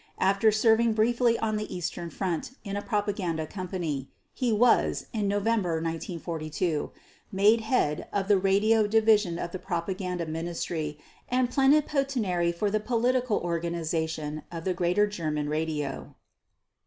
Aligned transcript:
After 0.17 0.51
serving 0.51 0.93
briefly 0.93 1.37
on 1.37 1.57
the 1.57 1.71
Eastern 1.71 2.09
Front 2.09 2.55
in 2.63 2.75
a 2.75 2.81
propaganda 2.81 3.45
company, 3.45 4.09
he 4.33 4.51
was, 4.51 5.05
in 5.13 5.27
November 5.27 5.73
1942, 5.75 6.89
made 7.31 7.61
head 7.61 8.07
of 8.11 8.27
the 8.27 8.39
Radio 8.39 8.87
Division 8.87 9.37
of 9.37 9.51
the 9.51 9.59
Propaganda 9.59 10.25
Ministry 10.25 10.97
and 11.29 11.51
Plenipotentiary 11.51 12.51
for 12.51 12.71
the 12.71 12.79
Political 12.79 13.37
Organization 13.41 14.41
of 14.51 14.63
the 14.63 14.73
Greater 14.73 15.05
German 15.05 15.47
Radio. 15.49 16.15